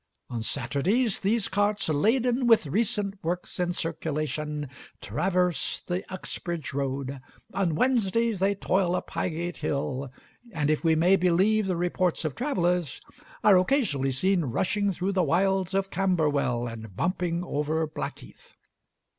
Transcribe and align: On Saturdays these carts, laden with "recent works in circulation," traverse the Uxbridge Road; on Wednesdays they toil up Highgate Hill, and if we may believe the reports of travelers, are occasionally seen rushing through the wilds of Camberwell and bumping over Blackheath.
On 0.31 0.41
Saturdays 0.41 1.19
these 1.19 1.47
carts, 1.47 1.87
laden 1.87 2.47
with 2.47 2.65
"recent 2.65 3.23
works 3.23 3.59
in 3.59 3.71
circulation," 3.71 4.67
traverse 4.99 5.79
the 5.81 6.03
Uxbridge 6.11 6.73
Road; 6.73 7.21
on 7.53 7.75
Wednesdays 7.75 8.39
they 8.39 8.55
toil 8.55 8.95
up 8.95 9.11
Highgate 9.11 9.57
Hill, 9.57 10.11
and 10.51 10.71
if 10.71 10.83
we 10.83 10.95
may 10.95 11.17
believe 11.17 11.67
the 11.67 11.77
reports 11.77 12.25
of 12.25 12.33
travelers, 12.33 12.99
are 13.43 13.59
occasionally 13.59 14.11
seen 14.11 14.45
rushing 14.45 14.91
through 14.91 15.11
the 15.11 15.21
wilds 15.21 15.75
of 15.75 15.91
Camberwell 15.91 16.65
and 16.65 16.95
bumping 16.95 17.43
over 17.43 17.85
Blackheath. 17.85 18.55